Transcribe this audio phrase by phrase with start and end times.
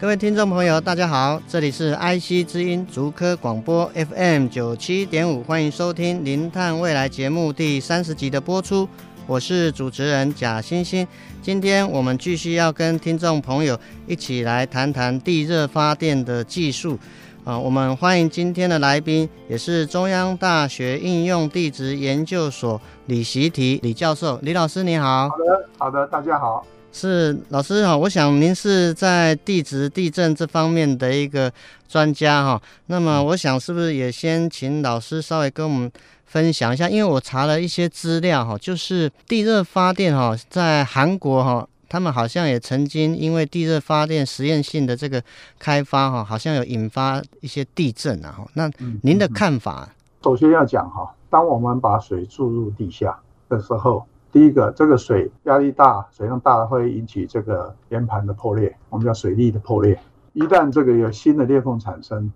[0.00, 8.88] 各位听众朋友，大家好，这里是 IC 之音竹科广播 FM 九七点五，欢迎收听《零碳未来》节目第三十集的播出。
[9.26, 11.04] 我是主持人贾欣欣，
[11.42, 16.96] 今天我们继续要跟听众朋友一起来谈谈地热发电的技术
[17.42, 17.58] 啊。
[17.58, 25.28] 我们欢迎今天的来宾，也是中央大学应用地质研究所李习题李教授，李老师你好。
[25.28, 26.64] 好的，好的，大家好。
[26.92, 31.52] 是老师好，我想您是在地质地震这方面的一个
[31.88, 32.62] 专家哈。
[32.86, 35.90] 那么我想是不是也先请老师稍微跟我们。
[36.28, 45.22] 分享一下，因为我查了一些资料哈，就是地热发电哈，在韩国哈，他们好像也曾经因为地热发电实验性的这个
[45.58, 48.46] 开发哈，好像有引发一些地震啊。
[48.52, 48.70] 那
[49.04, 49.88] 您的看法？
[50.22, 59.98] 首先要讲哈，当我们把水注入地下的时候，第一个，这个水压力大，水量大会引起这个岩盘的破裂，我们叫水力的破裂。
[60.32, 62.32] 一旦这个有新的裂缝产生。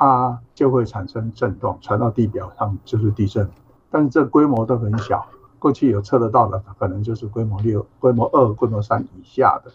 [0.00, 3.50] 它就会产生震动，传到地表上就是地震，
[3.90, 5.26] 但是这规模都很小。
[5.58, 9.72] 过去有测得到的，可能就是规模六、规模二、规模三以下的。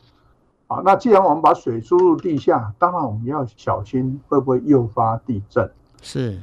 [0.68, 5.70] 啊，那既然我们把水输入地下，当然我们要小心会不会诱发地震。
[6.02, 6.42] 是，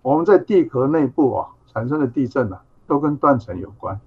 [0.00, 4.00] 我们在地壳内部啊产生的地震呢、啊，都跟断层有关，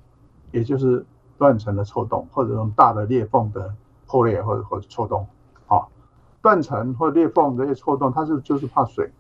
[0.56, 1.06] 也就是
[1.38, 3.74] 断层的错动或者这种大的裂缝的
[4.08, 5.28] 破裂或者或者错动。
[6.42, 9.12] 断层或裂缝这些错动，它是就是怕水，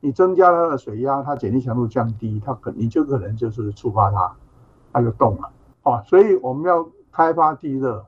[0.00, 4.30] 你增加它的水压，它剪力强度降低，它可你就可能就是触发它，
[4.92, 5.50] 它就动了。
[5.84, 8.04] 哦，所以我们要开发地热，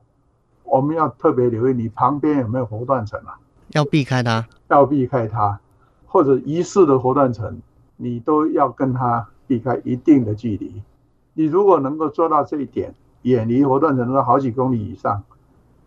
[0.63, 3.39] 我们要特别留意你旁边有没有活断层啊，
[3.69, 5.59] 要避开它，要避开它，
[6.05, 7.59] 或者疑似的活断层，
[7.97, 10.83] 你都要跟它避开一定的距离。
[11.33, 15.23] 你如果能够做到这一点，远离活断层都好几公里以上，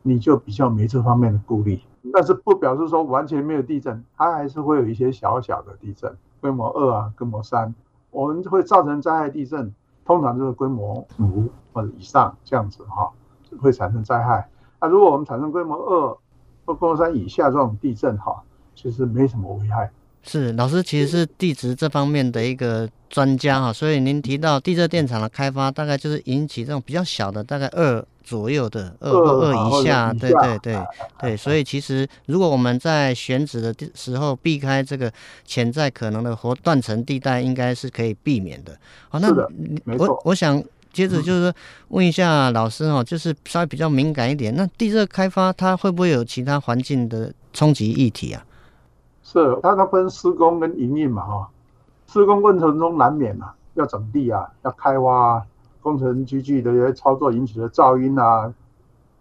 [0.03, 1.81] 你就比较没这方面的顾虑。
[2.13, 7.75] 但是不表示说完全没有地震，它还是会有一些小小的地震，规模二啊，规模三，
[8.11, 9.75] 我们会造成灾害地震，
[10.05, 13.11] 通常就是规模五或者以上这样子哈，
[13.61, 14.49] 会产生灾害。
[14.81, 16.17] 那如果我们产生规模二
[16.67, 18.43] 或规模三以下这种地震哈，
[18.75, 19.91] 其实没什么危害。
[20.27, 28.05] 是老师其实是地质这方面的一个专家哈，所以您提到地热电厂的开发，大概就是引起这种比较小的，大概二。
[28.25, 30.83] 左右的二二二以下，对对对
[31.21, 35.13] 对，所以其实如果我们在选址的时候避开这个
[35.45, 38.75] 潜在可能的活断层地带，应该是可以避免的。
[39.11, 39.29] 好，那
[39.99, 40.59] 我我想
[40.91, 41.55] 接着就是说
[41.89, 48.43] 问一下老师哈，就是稍微比较敏感一点，那地热开发它会不会有其他环境的冲击议题啊？
[49.25, 51.49] 是，它它分施工跟营运嘛哈，
[52.07, 55.43] 施工过程中难免啊，要整地啊，要开挖啊。
[55.81, 58.53] 工程机具的一些操作引起的噪音啊、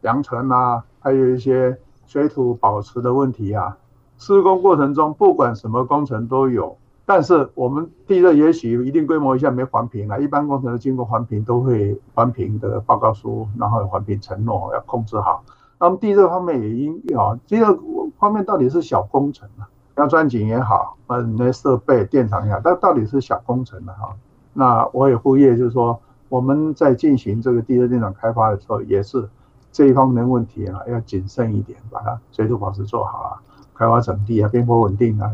[0.02, 3.78] 扬尘啊，还有一些水土保持的问题啊。
[4.18, 15.44] 施工过程中不管什么工程都有，但是我们地热也许一定规模以下没环评了，一般工程的经过环评都会环评的报告书，然后环评承诺要控制好。
[15.80, 17.78] 那么地热方面也应啊，地热
[18.18, 24.16] 方面到底是小工程啊，要钻井也好，嗯，那设备电厂也好，但到底是小工程的哈。
[24.54, 26.00] 那我也呼吁就是说。
[26.30, 29.30] 我们在进行这个地热电厂开发的时候，也是
[29.72, 33.38] 这一方面问题啊，要谨慎一点，把它水土保持做好啊，
[33.76, 35.32] 开发整地啊，边坡稳定啊，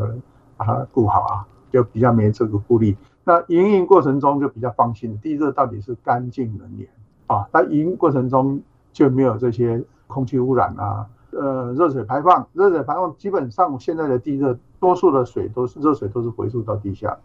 [0.58, 2.98] 把它顾好啊，就比较没这个顾虑。
[3.24, 6.90] 那营运过程中就比较放心，地热到底是干净能源
[7.28, 8.62] 啊，它营运过程中
[8.92, 17.16] 就没有这些空气污染啊，呃，热水排放，热水排放基本上现在的地热多数的水都是热水都是回溯到地下，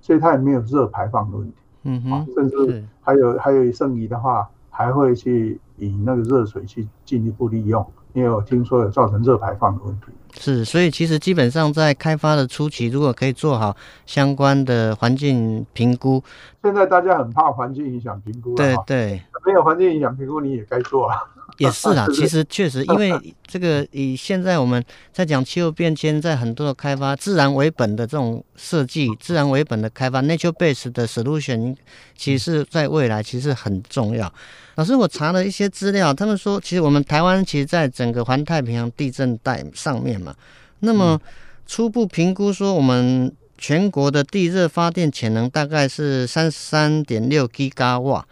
[0.00, 1.56] 所以它也没有热排放的问题。
[1.82, 10.06] 嗯哼，甚至还有还有剩余的话，还会去以那个热水去进一步利用，因为我听说有造成热排放的问题。
[10.32, 13.76] 是，所以其实基本上在开发的初期，如果可以做好
[14.06, 16.22] 相关的环境评估，
[16.62, 21.16] 现在大家很怕环境影响评估，对对，没有环境影响评估你也该做啊。
[21.58, 23.12] 也是啊，其实确实，因为
[23.46, 24.82] 这个以现在我们
[25.12, 31.76] 在讲气候变迁，在很多的开发自然为本的这种设计，自然为本的开发 （nature based） 的 solution，
[32.16, 34.32] 其实在未来其实很重要。
[34.76, 40.34] 老师，我查了一些资料，他们说，其实我们台湾其实在整个环太平洋地震带上面嘛，
[40.80, 41.20] 那么
[41.66, 48.26] 初步评估说，我们全国的地热发电潜能大概是三十三点六吉瓦。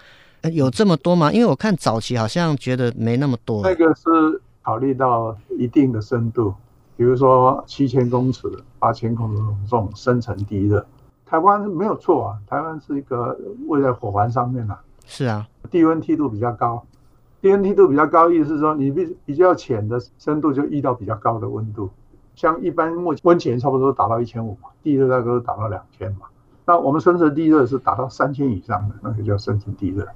[0.53, 1.33] 有这么多吗？
[1.33, 3.63] 因为我看早期好像觉得没那么多。
[3.63, 6.55] 那个是考虑到一定的深度，
[6.97, 8.49] 比如说七千公尺、
[8.79, 10.85] 八千公尺这种深层地热。
[11.27, 14.81] 台湾没有错啊，台湾是一个位在火环上面啊。
[15.07, 16.83] 是啊，地温梯度比较高，
[17.41, 21.91] 地温梯度比较高，意思是说你比比较浅的深度就遇到比较高的温度。
[22.35, 26.27] 像一般温温泉差不多达到一千五嘛，地热大概都达到两千嘛。
[26.65, 30.07] 那我们深层地热是达到三千以上的，那个叫深层地热。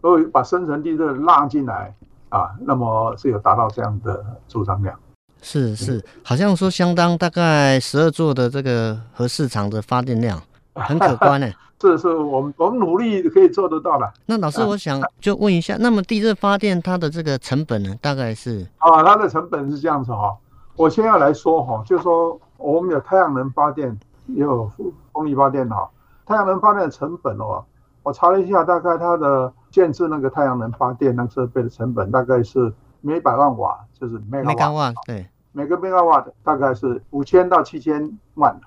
[0.00, 1.94] 如果把深层地热拉进来
[2.28, 4.98] 啊，那么是有达到这样的出张量。
[5.40, 10.40] 是是，好像说相当大概十二座的这个核市场的发电量，
[10.74, 11.48] 很可观呢。
[11.78, 14.12] 这是我们我们努力可以做得到的。
[14.26, 18.66] 那老师，我想就问一下，那么地热发电它的这个成本呢，大概是？
[18.78, 20.36] 啊，它的成本是这样子哈。
[20.74, 23.96] 我先要来说哈，就是说我们有太阳能发电，
[24.26, 24.68] 也有
[25.12, 25.88] 风力发电哈。
[26.26, 27.64] 太阳能发电的成本哦，
[28.08, 29.52] 我查了一下，大概它的。
[29.70, 32.72] 建置那个太阳能发电那个设备的成本大概是
[33.02, 38.58] 每百万瓦就是每兆瓦，对，每个兆瓦大概是五千到七千万，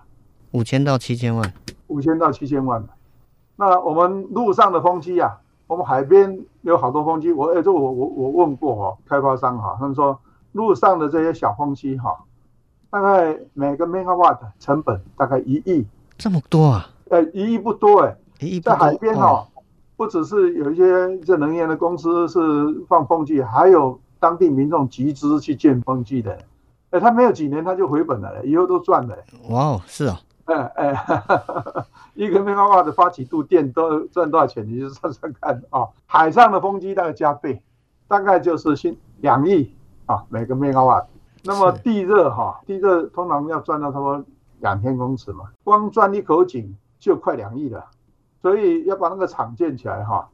[0.52, 1.54] 五千到七千万，
[1.88, 2.88] 五千到七千万。
[3.56, 10.18] 那我们路上的风机啊，我们海边有好多风机，我哎，这我我我问过哦，开发商哈，他们说
[10.52, 12.16] 路上的这些小风机哈，
[12.92, 15.84] 大概每个兆瓦的成本大概一亿，
[16.16, 16.88] 这么多啊？
[17.10, 18.16] 呃，一亿不多哎，
[18.60, 19.48] 在海边哈。
[19.98, 22.40] 不只是有一些这能源的公司是
[22.88, 26.36] 放风机，还有当地民众集资去建风机的。
[26.90, 29.16] 哎，他没有几年他就回本了，以后都赚了。
[29.50, 31.24] 哇哦，是啊，哎哎，
[32.16, 34.68] 一个兆瓦的发起度电都赚多少钱？
[34.68, 35.88] 你就算算看啊。
[36.08, 37.62] 海上的风机大概加倍，
[38.08, 39.72] 大概就是新两亿
[40.08, 41.06] 啊，每个兆瓦。
[41.44, 44.26] 那么地热哈，地热通常要赚到差不多
[44.62, 47.86] 两千公尺嘛，光钻一口井就快两亿了。
[48.42, 50.30] 所以要把那个厂建起来哈，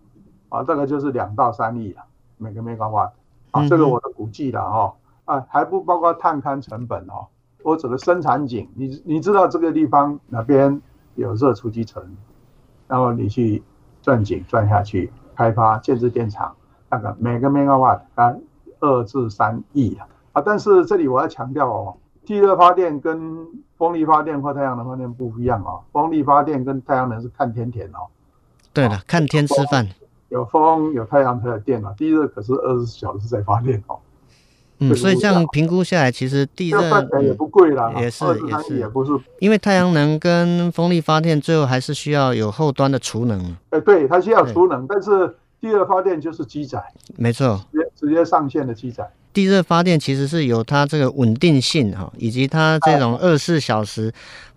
[0.50, 2.01] 啊，大概就是两到三亿了，
[2.38, 3.12] 每个兆瓦，
[3.51, 4.95] 啊，这个我的估计了哈，
[5.25, 7.27] 啊，还不包括探勘成本哦。
[7.63, 10.81] 我指的生产井，你你知道这个地方哪边
[11.15, 12.15] 有热储集层，
[12.88, 13.62] 然后你去
[14.01, 16.56] 钻井钻下去开发建制电厂，
[16.89, 18.33] 那个每个兆瓦啊
[18.80, 20.42] 二至三亿了啊。
[20.45, 23.47] 但是这里我要强调哦，地热发电跟
[23.77, 28.03] 风力发电或太阳能发电不一样哦，风力发电跟太阳能是看天甜哦。
[28.74, 29.88] 对了，看天吃饭。
[30.27, 33.97] 有风有太阳才有电啊，地热可是二十四小时在发电哦。
[34.79, 36.81] 嗯，所以这样评估下来，其实地热
[37.21, 39.12] 也不贵啦，也是也是也不是。
[39.39, 43.56] 因为太阳能跟风力发电最后还是需要有后端的储能。
[43.69, 46.83] 哎，对，它需要储能，但是地热发电就是机载，
[47.15, 49.09] 没错，直接直接上线的机载。
[49.37, 54.11] 地热发电其实是有它这个稳定性哈，以及它这种二十四小时。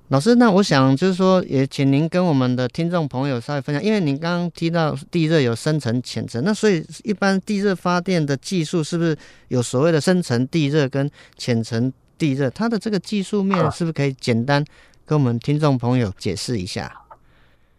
[0.09, 9.15] 老师，那我想就是说，也请您跟我们的听众朋友稍微分享，因为您刚刚提到地热有深层、浅层，那所以一般地热发电的技术是不是
[9.49, 12.49] 有所谓的深层地热跟浅层地热？
[12.49, 14.65] 它的这个技术面是不是可以简单
[15.05, 16.91] 跟我们听众朋友解释一下？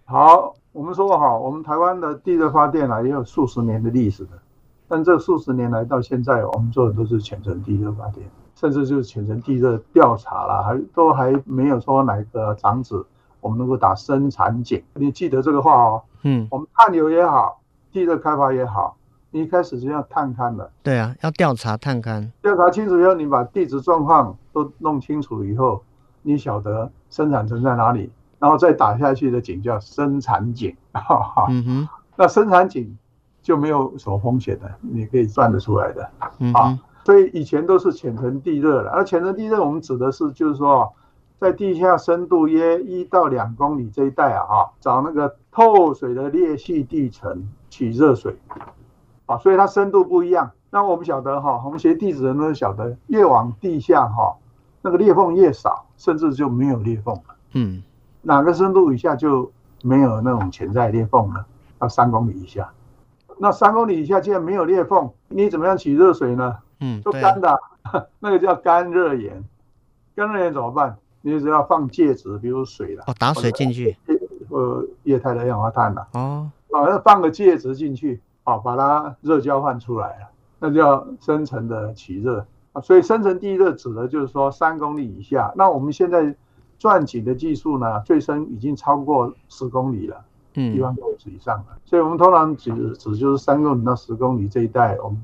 [0.06, 4.40] 好，我们说哈，我们台湾的地热发电啊，也有数十年的历史的。
[4.92, 13.02] 但这数十年来到现在，我们做的都是浅层地热发电，甚至就是浅层地热调查啦，还都还没有说哪个厂址
[13.40, 14.84] 我们能够打生产井。
[14.96, 16.04] 你记得这个话哦。
[16.24, 16.46] 嗯。
[16.52, 17.62] 我们探油也好，
[17.94, 18.98] 地热开发也好，
[19.30, 20.70] 你一开始就要探勘的。
[20.84, 22.30] 对啊，要调查探勘。
[22.42, 25.82] 调查清楚以后，你把地质状况都弄清楚以后，
[26.22, 30.76] 你晓得生产层在哪里，然后再打下去的井叫生产井。
[30.92, 31.46] 哈哈。
[31.50, 31.90] 嗯哼。
[32.18, 32.98] 那生产井。
[33.52, 36.10] 就没有什么风险的，你可以算得出来的
[36.54, 36.80] 啊。
[37.04, 40.94] 所以以前都是浅层地热了，而浅层地热我们指的是就是说，
[41.38, 48.38] 在地下深度约一到两公里这一带啊，哈，找那个透水的裂隙地层取热水，
[49.26, 50.50] 啊，所以它深度不一样。
[50.70, 54.38] 那我们晓得哈，我们学地质人都晓得，越往地下哈，
[54.82, 57.36] 那个裂缝越少，甚至就没有裂缝了。
[57.52, 57.84] 嗯，
[58.22, 59.52] 哪个深度以下就
[59.84, 61.46] 没有那种潜在裂缝了？
[61.78, 62.72] 到三公里以下。
[63.42, 66.58] 那三公里以下既然没有裂缝，你怎么样取热水呢？
[66.80, 67.50] 嗯，就干的，
[67.82, 69.44] 啊、 那个叫干热岩。
[70.16, 70.96] 干热岩怎么办？
[71.24, 73.04] 你只要放介质，比如水了。
[73.08, 73.98] 哦，打水进去。
[74.50, 76.08] 呃，液态的二氧化碳了。
[76.14, 76.52] 哦。
[76.72, 80.28] 啊，要放个介质进去，啊，把它热交换出来了。
[80.60, 82.82] 那叫深层的起热啊。
[82.82, 85.52] 所以深层地热指的就是说三公里以下。
[85.56, 86.36] 那我们现在
[86.78, 90.24] 钻井的技术呢，最深已经超过十公里了，
[90.56, 91.78] 嗯，一万公尺以上了。
[91.86, 95.22] 所以我们通常指指就是三公里到十公里这一带，我们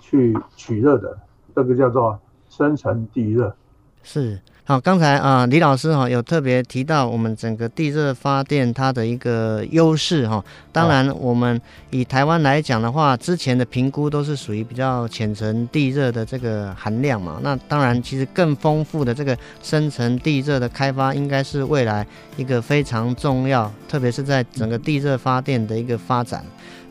[0.00, 1.18] 去取热的，
[1.54, 3.54] 这个叫做深层地热。
[4.02, 4.40] 是。
[4.66, 10.42] 好，刚才啊、呃，李老师哈有特别提到我们整个地热发电它的一个优势哈。
[10.72, 17.38] 当然，我们以台湾来讲的话，之前的评估都是属于比较浅层地热的这个含量嘛。
[17.42, 22.06] 那当然，其实更丰富的这个深层地热的开发，应该是未来
[22.38, 26.42] 一个非常重要，特别是在整个地热发电的一个发展。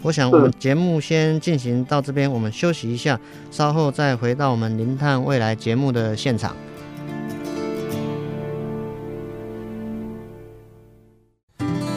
[0.04, 6.56] 我想我们节目先进行到这边，我们休息一下，稍后再回到我们零碳未来节目的现场。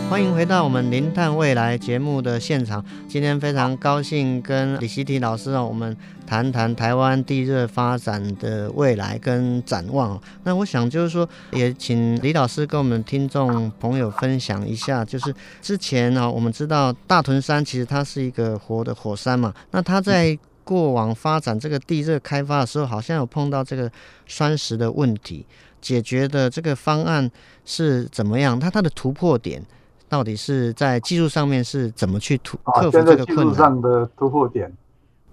[0.08, 2.82] 欢迎回到我们《零碳未来》节目的现场。
[3.08, 5.94] 今天非常高兴跟李希提老师哦，我们
[6.24, 10.18] 谈谈台湾地热发展的未来跟展望。
[10.44, 23.90] 那我想就是说，也请李老师跟我们听众朋友分享一下，就是之前呢，我们知道大屯山其实它是一个活的火山嘛，那它在过往发展这个地热开发的时候，好像有碰到这个
[24.26, 25.44] 酸蚀的问题，
[25.80, 27.28] 解决的这个方案
[27.64, 28.58] 是怎么样？
[28.58, 29.60] 它它的突破点？
[30.08, 33.46] 到底是在技术上面是怎么去突克服这个困难？
[33.46, 34.72] 技术上的突破点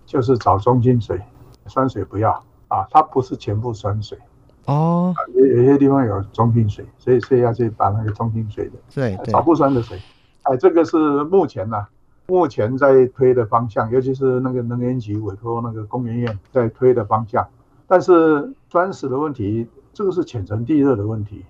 [0.06, 1.22] 就是找中性水，
[1.68, 2.44] 酸水不要。
[2.70, 4.18] 啊，它不是全部酸水。
[4.66, 9.32] 哦，有有些地方有中性水，所以所以要去把那个中性水的对，对。
[9.32, 10.02] 找不酸的水，
[10.42, 11.90] 哎，这个是目前呢、啊，
[12.26, 17.48] 目前在推的方向，尤其是那个能源局委托那个工研院在推的方向，
[17.86, 21.46] 但是砖石的问题，这个是浅层地热的问题，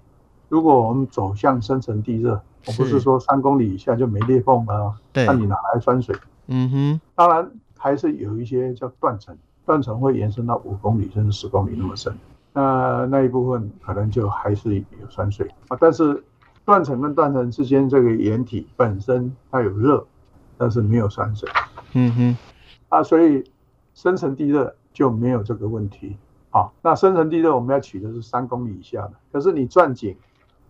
[0.53, 2.39] 如果我们走向深层地热。
[2.65, 6.15] 我不是说三公里以下就没裂缝了，那你哪来酸水？
[6.48, 12.17] 嗯哼，当然还是有一些叫断层，断层会延伸到五公里甚至十公里那么深，
[12.53, 15.77] 那那一部分可能就还是有酸水啊。
[15.77, 16.24] 但是
[16.63, 20.07] 断层跟断层之间这个岩体本身它有热，
[20.57, 21.50] 但是没有酸水。
[21.91, 22.38] 嗯哼，
[22.88, 23.43] 啊，所以
[23.93, 26.15] 深层地热就没有这个问题
[26.51, 26.72] 啊。
[26.81, 30.15] 那深层地热我们要取的是三公里以下的，可是你钻井。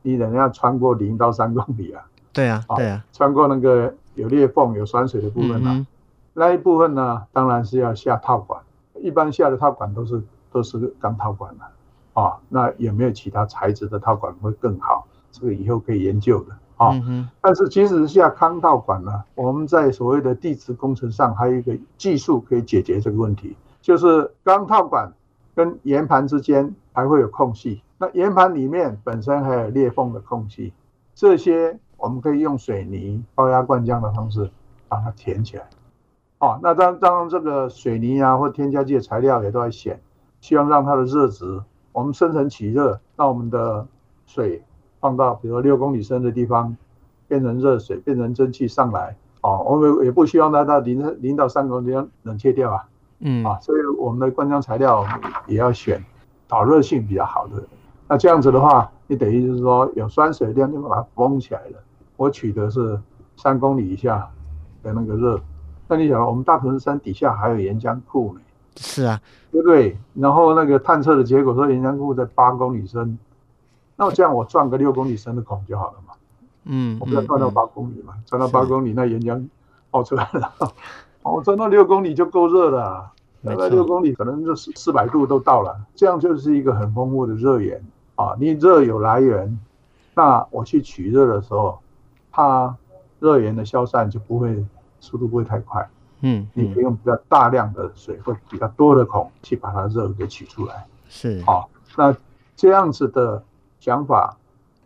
[0.04, 2.06] 你人要穿过零到三公里啊？
[2.32, 5.88] 对啊，对啊，穿过那个有裂缝、有酸水的部分啊，嗯、
[6.34, 8.62] 那一部分呢，当然是要下套管。
[9.02, 12.38] 一般下的套管都是都是钢套管的啊。
[12.50, 15.08] 那有没有其他材质的套管会更好？
[15.32, 16.90] 这个以后可以研究的啊。
[17.06, 25.12] 嗯、但是即使是下钢套管呢，我们在所谓的地质工程上还有一个技术可以解决这个问题，就是钢套管
[25.56, 27.82] 跟岩盘之间还会有空隙。
[28.04, 30.74] 那岩盘里面本身还有裂缝的空隙，
[31.16, 34.50] 这些我们可以用水泥高压灌浆的方式
[34.90, 35.64] 把它填起来。
[36.40, 39.98] 哦，那当当这个水泥啊或添加剂的材料也都在选，
[40.42, 41.62] 希望让它的热值，
[41.94, 43.88] 我们生成起热，让我们的
[44.26, 44.62] 水
[45.00, 46.76] 放到比如说六公里深的地方，
[47.30, 49.16] 变成热水，变成蒸汽上来。
[49.40, 51.92] 哦，我们也不希望它到零零到三公里
[52.24, 52.84] 冷却掉啊。
[53.20, 55.06] 嗯啊，所以我们的灌浆材料
[55.48, 56.04] 也要选
[56.50, 57.64] 导热性比较好的。
[58.14, 61.80] 那这样子的话，你等于就是说有酸水量就把它封起来了。
[62.16, 62.96] 我取的是
[63.36, 64.30] 三公里以下
[64.84, 65.42] 的那个热。
[65.88, 68.42] 那你想，我们大屯山底下还有岩浆库呢？
[68.76, 69.20] 是啊，
[69.52, 69.98] 对不对？
[70.14, 73.18] 然后那个探测的结果说岩浆库在八公里深，
[73.96, 76.14] 那我这样我钻个六公里深的孔就好了嘛。
[76.66, 79.44] 嗯，我不要钻到八公里嘛，钻、嗯、到八公里那岩浆
[79.90, 80.54] 爆出来了，
[81.24, 83.10] 我钻到六公里就够热了。
[83.44, 87.84] 大概六公里可能就四四百度都到了，这样就是一个很丰富的热源
[88.16, 88.36] 啊！
[88.40, 89.60] 你热有来源，
[90.16, 91.80] 那我去取热的时候，
[92.32, 92.76] 它
[93.20, 94.66] 热源的消散就不会
[95.00, 95.88] 速度不会太快。
[96.22, 100.86] 嗯，你可以用比较大量的水或比较多的孔去把它热给取出来。
[101.10, 102.16] 是，好，那
[102.56, 103.44] 这样子的
[103.80, 104.38] 想法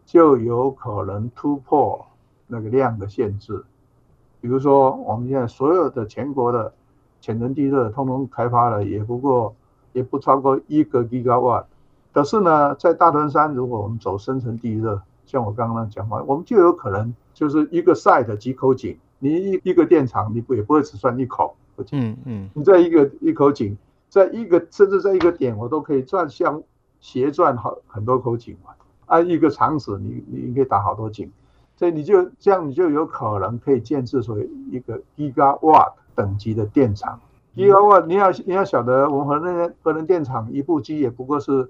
[0.05, 2.05] 就有可能突破
[2.47, 3.63] 那个量的限制。
[4.41, 6.73] 比如说，我们现在所有的全国的。
[7.19, 9.53] 潜能地热通通开发了，也不过
[9.91, 11.65] 也不超过一个 gigawatt。
[12.13, 23.77] 可是呢，在大屯山，如果我们走深层地热，像我刚刚讲话，我们就有可能就是一个 site 几口井，你一一个电厂，你不也不会只算一口井，嗯嗯，你在一个一口井，
[24.09, 26.61] 在一个甚至在一个点，我都可以转向
[26.99, 28.71] 斜转好很多口井嘛。
[29.05, 31.31] 按一个长子，你你可以打好多井，
[31.75, 34.39] 所以你就这样，你就有可能可以建置出
[34.71, 35.93] 一个 gigawatt。
[36.17, 37.19] 等级的电厂，
[37.53, 41.69] 一个万，你要你要晓得，我们核能核能电厂一部机也不过是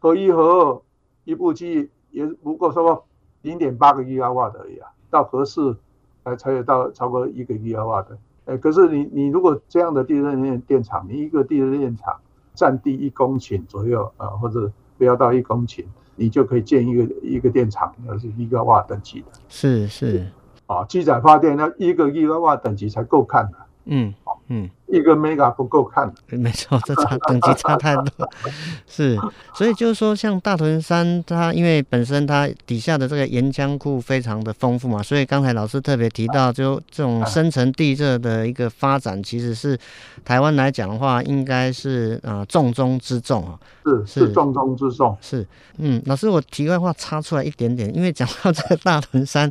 [0.00, 0.82] 核一合二
[1.24, 3.04] 一部机也不过说
[3.42, 5.76] 零点八个吉瓦瓦而已啊，到合适
[6.24, 12.18] 才才有到超过一个吉瓦瓦的，哎，可是你你如果这样的地热电电厂，你一个地热电厂
[12.54, 15.84] 占地一公顷左右啊、呃，或者不要到一公顷，
[16.16, 19.26] 你就可以建一个一个电厂，那是一个瓦等级的。
[19.48, 20.26] 是是，
[20.66, 23.58] 啊，机载发电那一个一个瓦等级才够看的。
[23.84, 24.14] 嗯。
[24.52, 28.28] 嗯，一个 mega 不够看， 没错，这差等级差太多，
[28.84, 29.16] 是，
[29.54, 39.78] 所以就是说，像大屯山，它因为本身它底下的这个岩浆库非常的丰富嘛，所以刚才老师特别提到，就这种深层地热的一个发展，其实是
[40.24, 44.32] 台湾来讲的话，应该是呃重中之重啊，是是。
[44.32, 45.46] 重中之重，是，
[45.78, 49.48] 嗯，老师我题外话插出来一点点，因为讲到这个大屯山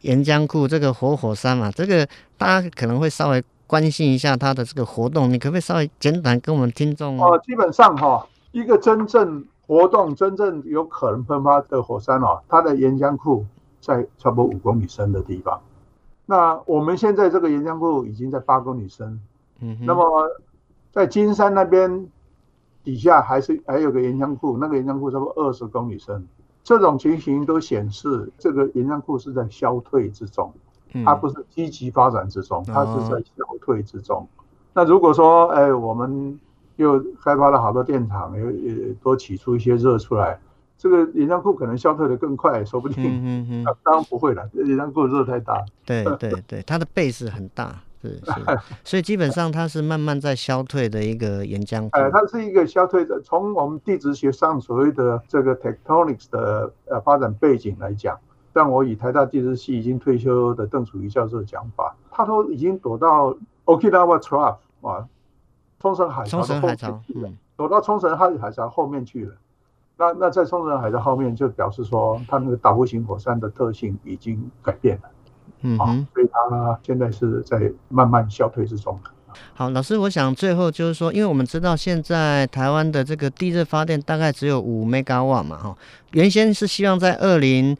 [0.00, 2.04] 岩浆库这个活火山嘛，这个
[2.36, 3.40] 大家可能会稍微。
[3.70, 7.16] 关心一下它的这个活动，你可不可以稍微简短跟我们听众？
[7.22, 13.46] 哦，基本上哈、哦，一个真正活动、真正有可能喷发的火山哦，它的岩浆库
[13.80, 15.60] 在差不多五公里深的地方。
[16.26, 19.20] 那我们现在这个岩浆库已经在八公里深，
[19.60, 20.28] 嗯，那么
[20.90, 22.08] 在金山那边
[22.82, 26.26] 底下还是还有个岩浆库，那个岩浆库差不多二十公里深。
[26.64, 30.52] 这种情形都显示这个岩浆库是在消退之中。
[31.04, 34.18] 它不是积极发展之中，它是在消退之中。
[34.18, 34.26] 哦、
[34.74, 36.38] 那如果说，哎，我们
[36.76, 40.38] 又开发了好多电厂，又也多挤出一些热出来，
[40.78, 43.04] 这个岩浆库可能消退的更快，说不定。
[43.04, 43.64] 嗯嗯嗯。
[43.84, 45.64] 当然不会了，岩浆库热太大。
[45.84, 48.32] 对对对，它的 base 很大，是是。
[48.82, 51.90] 所以基本上它是慢慢在消退的一个岩浆库。
[51.92, 53.20] 哎，它是一个消退的。
[53.20, 58.18] 从我们地质学上所谓的这个 tectonics 的呃发展背景来讲。
[58.52, 65.06] 像我以台大地质系已经退休的邓楚瑜教授的讲法，他都已经躲到 Okinawa Trough 啊，
[65.78, 66.76] 冲绳海潮的后面
[67.06, 69.34] 去了，躲到冲绳海海潮后面去了。
[69.96, 75.02] 那那在冲绳海潮后面，就表示说，它那个岛弧型火山的特性已经改变了。
[75.60, 78.98] 嗯哼，所以它现在是在慢慢消退之中。
[79.54, 85.76] 好，老师，我想最后就是说，因为我们知道现在台湾的这个地热发电大概只有五 megawatt 嘛，哈，
[86.12, 87.76] 原先是希望在二零。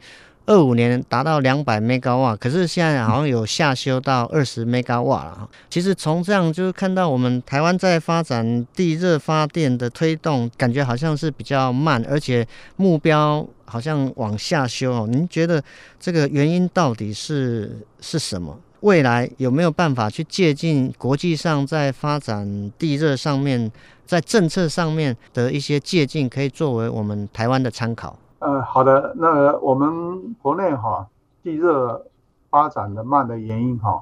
[0.51, 5.49] 二五年达到两百 mega 瓦，可是现在好像有下修到二十 mega 瓦了。
[5.69, 15.07] 其实从这样就是看到我们台湾在发展地热发电的推动，感觉好像是比较慢，而且目标好像往下修。
[15.07, 15.63] 您觉得
[15.97, 18.59] 这个原因到底是是什么？
[18.81, 23.71] 未来有没有办法去借鉴国际上在发展地热上面，
[24.05, 28.19] 在政策上面的一些借鉴，可以作为我们台湾的参考？
[28.41, 31.07] 呃，好的，那我们国内哈
[31.43, 32.07] 地热
[32.49, 34.01] 发展的慢的原因哈，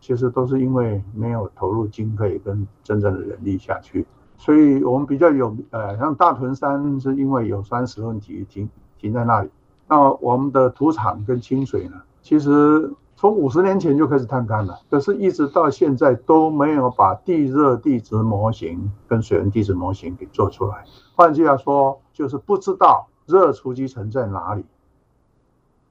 [0.00, 4.06] 其实都是因为没有投入经费跟真正的人力下去，
[4.36, 9.50] 所以我们比较有呃，像大屯山是因为有酸石问题停停在那里。
[9.88, 20.84] 那我们的土场跟清水呢，其实从五十年前就开始探勘了，可是一直到现在都没有把地热地质模型跟水文地质模型给做出来。
[21.16, 23.08] 换句话说，就是不知道。
[23.26, 24.64] 热储积层在哪里？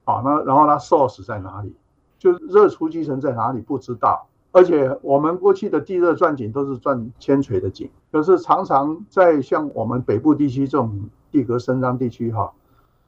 [0.04, 1.74] 啊，那然后它 source 在哪里？
[2.18, 4.26] 就热储积层在哪里不知道。
[4.52, 12.52] 而且我们过去的地热钻井都是钻千锤的井，可是常常在像我们北部地区这种地格深张地区哈，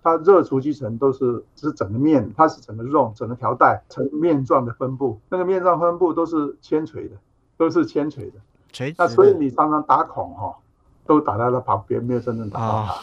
[0.02, 7.16] 它热储积层都是是整个面，它是整个肉整个条带呈面状的分布，那个面状分布都是千锤的，
[7.56, 8.40] 都是千锤的。
[8.72, 8.92] 锤。
[8.98, 10.56] 那所以你常常打孔哈，
[11.06, 12.92] 都打在它旁边，没有真正打到它。
[12.92, 12.96] 哦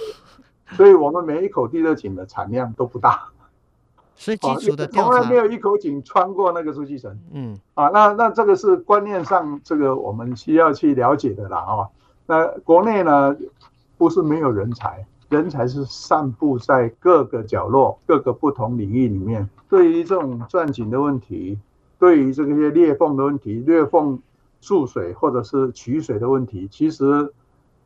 [0.71, 3.30] 所以我们每一口地热井的产量都不大，
[4.15, 7.19] 所以基础的从来没有一口井穿过那个储集层。
[7.32, 11.89] 嗯，啊，那那这个是观念上这个我们需要去了解的啦啊。
[12.26, 13.36] 那国内呢，
[13.97, 19.49] 不是没有人才，人才是散布在各个角落、各个不同领域里面。
[19.69, 21.60] 对于这种钻井的问题，
[21.99, 24.19] 对于这个些裂缝的问题、裂缝
[24.62, 27.34] 注水或者是取水的问题，其实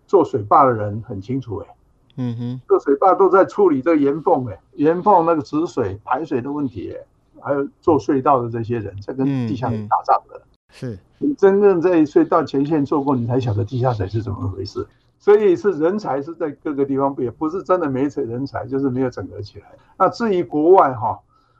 [0.06, 1.74] 做水坝的人很清楚哎。
[2.18, 7.06] 嗯哼，各水坝都在处理这个岩缝哎，岩缝那个止水排水的问题哎，
[7.40, 10.42] 还有做隧道的这些人在跟地下水打仗的。
[10.70, 14.86] 是你真正在隧道前线做过，你才晓得地下水是怎么回事。
[15.20, 19.66] 所以是人才是在各个地方，也不是真的没人才，就是没有整合起来。
[19.98, 21.20] 那至于国外哈，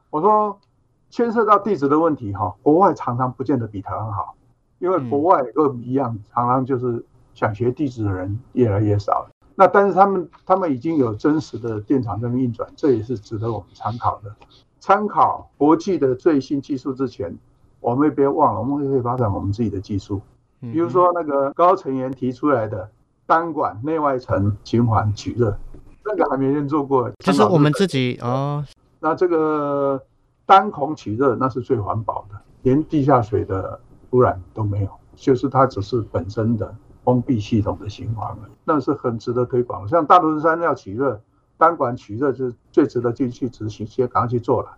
[0.10, 0.60] 我说
[1.10, 4.36] 牵涉到地质的问题哈，国外常常不见得比台湾好，
[4.80, 9.28] 因为国外又一样，常常就是想学地质的人越来越少。
[9.60, 14.32] 那但是他们他们已经有真实的电厂在运转，这也是值得我们参考的。
[14.80, 17.36] 参考国际的最新技术之前，
[17.80, 20.22] 我们也别忘了，我们也可以发展我们自己的技术。
[20.62, 22.88] 比如说那个高成员提出来的
[23.26, 25.58] 单管内外层循环取热，
[26.06, 27.12] 那个还没人做过。
[27.26, 28.64] 就是我们自己哦。
[29.00, 30.00] 那这个
[30.46, 33.80] 单孔取热那是最环保的，连地下水的
[34.12, 36.76] 污染都没有，就是它只是本身的
[37.08, 39.88] 封闭系统的循环，那是很值得推广。
[39.88, 41.22] 像大屯山要取热，
[41.58, 44.76] 单管取热是最值得进去执行，先赶快去做了。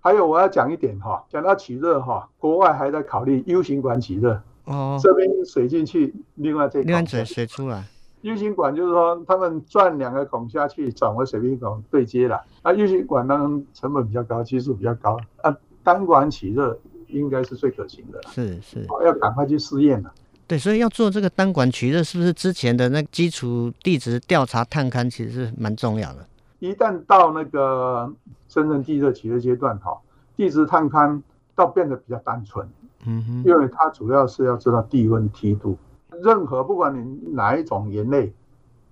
[0.00, 4.42] 还有我要讲一点哈，讲到取热哈，国外还在考虑 U 型管取热。
[4.64, 7.84] 哦，这边水进去，另外这另外水水出来。
[8.22, 12.42] U 型管就是说，他们钻两个孔下去，转为水平孔对接了。
[12.62, 15.16] 啊，U 型管当然成本比较高，技术比较高。
[15.42, 18.20] 啊，单管取热应该是最可行的。
[18.26, 20.12] 是是，要赶快去试验了。
[20.48, 26.26] 对，所以要做这个单管取热，是不是之前的那基础地质调查探勘其实是蛮重要的？
[26.58, 28.10] 一旦到那个
[28.48, 29.96] 深圳地热取热阶段，哈，
[30.36, 31.20] 地质探勘
[31.54, 32.66] 倒变得比较单纯。
[33.04, 35.76] 嗯哼，因为它主要是要知道地温梯度。
[36.22, 38.32] 任何不管你哪一种岩类，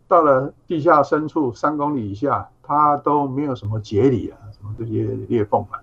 [0.07, 5.81] 到了地下深处三公里以下，它都没有什么节理啊，什么这些裂缝啊，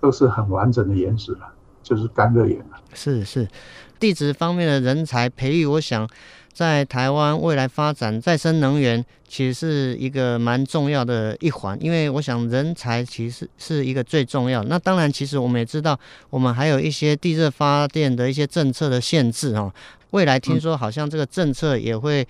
[0.00, 2.76] 都是很完整的岩石了，就是干热岩了。
[2.92, 3.48] 是是，
[3.98, 6.08] 地质方面的人才培育，我想
[6.52, 11.76] 在台湾未来发展再生能源，其实是一个蛮重要的一环。
[11.80, 14.62] 因为我想人才其实是一个最重要。
[14.64, 15.98] 那当然，其实我们也知道，
[16.30, 19.72] 我们还有一些地热发电的一些政策的限制哦。
[20.10, 22.24] 未来听说好像这个政策也会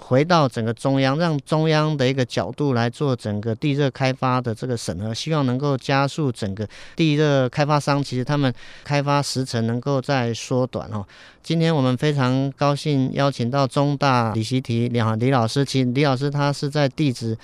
[0.00, 11.06] 回到整个中央，让中央的一个角度来做整个地热开发的这个审核，希望能够加速整个地热开发商，其实他们开发时程能够再缩短哦。
[11.42, 17.36] 今天我们非常高兴邀请到中大李习题李李老师，其实李老师他是在地质。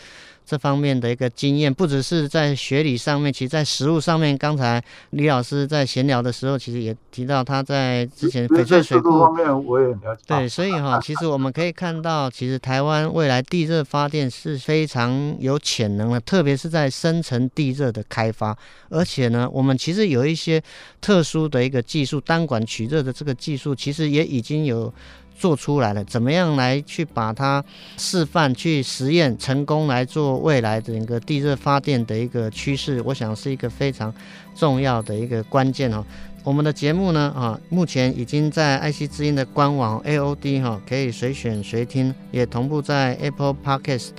[0.47, 4.39] 这方面的一个经验，不只是在学理上面，其实在实务上面。
[4.39, 4.81] 刚才
[5.11, 10.23] 李老师在闲聊的时候，其实也提到他在之前翡翠水库方面我也了解。
[10.27, 18.57] 对，所以哈，其实我们可以看到，其实台湾未来地热发电是非常有潜能的，特别是在深层地热的开发。
[18.89, 20.63] 而且呢，我们其实有一些
[21.01, 24.93] 特殊的一个技术，单管取热的这个技术，其实也已经有。
[25.39, 27.63] 做出来了，怎么样来去把它
[27.99, 33.03] 示范、去实验成功，来做未来整个地热发电的一个趋势？
[33.03, 34.13] 我想是一个非常
[34.55, 36.05] 重要的一个关键哦。
[36.43, 44.13] 我们的节目呢，啊，目前已经在爱惜之音的官网 AOD 哈，可以随选随听，也同步在 Apple Podcast、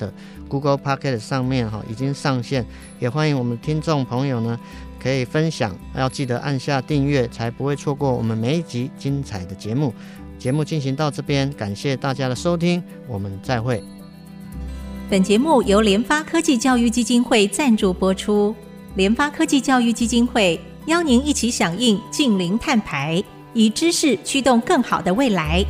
[0.50, 2.66] Google Podcast 上面哈，已经上线。
[3.00, 4.60] 也欢迎我们听众朋友呢，
[5.02, 9.94] 可以分享，要记得按下订阅，才不会错过我们每一集精彩的节目。
[10.38, 13.84] 节目进行到这边，感谢大家的收听，我们再会。
[15.10, 18.54] 本节目由联发科技教育基金会赞助播出，
[18.96, 23.24] 联发科技教育基金会邀您一起响应净零碳排，
[23.54, 25.66] 以知识驱动更好的未来。